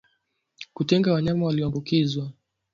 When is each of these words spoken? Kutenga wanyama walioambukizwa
Kutenga 0.73 1.13
wanyama 1.13 1.45
walioambukizwa 1.45 2.33